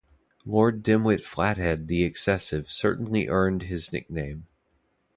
Lord 0.47 0.81
Dimwit 0.81 1.21
Flathead 1.21 1.87
the 1.87 2.03
Excessive 2.03 2.67
certainly 2.67 3.27
earned 3.27 3.61
his 3.61 3.93
nickname. 3.93 4.47